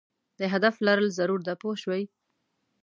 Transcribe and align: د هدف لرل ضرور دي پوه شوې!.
د 0.39 0.41
هدف 0.53 0.75
لرل 0.87 1.07
ضرور 1.19 1.39
دي 1.47 1.55
پوه 1.61 1.75
شوې!. 1.83 2.03